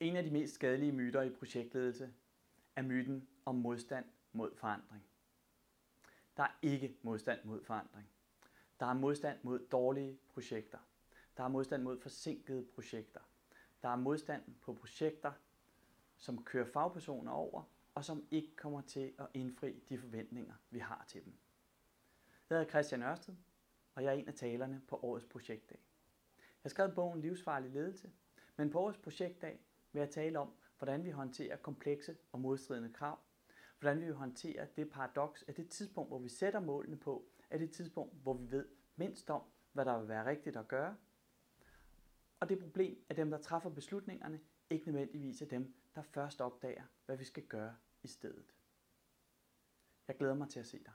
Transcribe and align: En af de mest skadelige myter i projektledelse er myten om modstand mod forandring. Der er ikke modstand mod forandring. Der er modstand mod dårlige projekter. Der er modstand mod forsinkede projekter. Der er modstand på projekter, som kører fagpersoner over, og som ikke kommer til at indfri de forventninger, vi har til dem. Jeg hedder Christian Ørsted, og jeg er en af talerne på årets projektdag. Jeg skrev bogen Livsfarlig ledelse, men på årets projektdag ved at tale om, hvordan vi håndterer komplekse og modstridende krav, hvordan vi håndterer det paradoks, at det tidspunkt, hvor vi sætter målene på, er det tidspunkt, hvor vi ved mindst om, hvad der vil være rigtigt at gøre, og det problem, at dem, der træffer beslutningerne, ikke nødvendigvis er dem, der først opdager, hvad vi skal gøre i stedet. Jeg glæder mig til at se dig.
En 0.00 0.16
af 0.16 0.24
de 0.24 0.30
mest 0.30 0.54
skadelige 0.54 0.92
myter 0.92 1.22
i 1.22 1.30
projektledelse 1.30 2.14
er 2.76 2.82
myten 2.82 3.28
om 3.44 3.54
modstand 3.54 4.04
mod 4.32 4.56
forandring. 4.56 5.04
Der 6.36 6.42
er 6.42 6.58
ikke 6.62 6.96
modstand 7.02 7.44
mod 7.44 7.64
forandring. 7.64 8.08
Der 8.80 8.86
er 8.86 8.94
modstand 8.94 9.38
mod 9.42 9.58
dårlige 9.58 10.18
projekter. 10.28 10.78
Der 11.36 11.44
er 11.44 11.48
modstand 11.48 11.82
mod 11.82 12.00
forsinkede 12.00 12.66
projekter. 12.74 13.20
Der 13.82 13.88
er 13.88 13.96
modstand 13.96 14.42
på 14.60 14.74
projekter, 14.74 15.32
som 16.16 16.44
kører 16.44 16.64
fagpersoner 16.64 17.32
over, 17.32 17.62
og 17.94 18.04
som 18.04 18.26
ikke 18.30 18.56
kommer 18.56 18.80
til 18.80 19.14
at 19.18 19.26
indfri 19.34 19.82
de 19.88 19.98
forventninger, 19.98 20.54
vi 20.70 20.78
har 20.78 21.04
til 21.08 21.24
dem. 21.24 21.32
Jeg 22.50 22.58
hedder 22.58 22.70
Christian 22.70 23.02
Ørsted, 23.02 23.34
og 23.94 24.04
jeg 24.04 24.14
er 24.14 24.18
en 24.18 24.28
af 24.28 24.34
talerne 24.34 24.82
på 24.88 24.96
årets 25.02 25.26
projektdag. 25.26 25.78
Jeg 26.64 26.70
skrev 26.70 26.94
bogen 26.94 27.20
Livsfarlig 27.20 27.70
ledelse, 27.70 28.10
men 28.56 28.70
på 28.70 28.80
årets 28.80 28.98
projektdag 28.98 29.60
ved 29.96 30.02
at 30.02 30.10
tale 30.10 30.38
om, 30.38 30.52
hvordan 30.78 31.04
vi 31.04 31.10
håndterer 31.10 31.56
komplekse 31.56 32.16
og 32.32 32.40
modstridende 32.40 32.92
krav, 32.92 33.18
hvordan 33.80 34.00
vi 34.00 34.10
håndterer 34.10 34.66
det 34.76 34.90
paradoks, 34.90 35.44
at 35.48 35.56
det 35.56 35.68
tidspunkt, 35.68 36.10
hvor 36.10 36.18
vi 36.18 36.28
sætter 36.28 36.60
målene 36.60 36.96
på, 36.96 37.28
er 37.50 37.58
det 37.58 37.70
tidspunkt, 37.70 38.14
hvor 38.22 38.34
vi 38.34 38.50
ved 38.50 38.66
mindst 38.96 39.30
om, 39.30 39.42
hvad 39.72 39.84
der 39.84 39.98
vil 39.98 40.08
være 40.08 40.26
rigtigt 40.26 40.56
at 40.56 40.68
gøre, 40.68 40.96
og 42.40 42.48
det 42.48 42.58
problem, 42.58 43.04
at 43.08 43.16
dem, 43.16 43.30
der 43.30 43.38
træffer 43.38 43.70
beslutningerne, 43.70 44.40
ikke 44.70 44.86
nødvendigvis 44.86 45.42
er 45.42 45.46
dem, 45.46 45.74
der 45.94 46.02
først 46.02 46.40
opdager, 46.40 46.82
hvad 47.06 47.16
vi 47.16 47.24
skal 47.24 47.46
gøre 47.46 47.76
i 48.02 48.08
stedet. 48.08 48.54
Jeg 50.08 50.16
glæder 50.16 50.34
mig 50.34 50.48
til 50.48 50.60
at 50.60 50.66
se 50.66 50.78
dig. 50.78 50.92